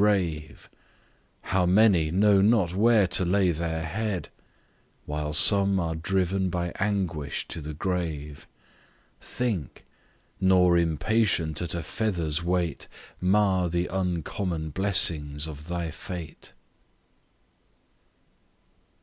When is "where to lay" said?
2.72-3.50